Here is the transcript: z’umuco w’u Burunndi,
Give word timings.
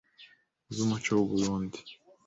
z’umuco 0.73 1.09
w’u 1.15 1.25
Burunndi, 1.29 1.79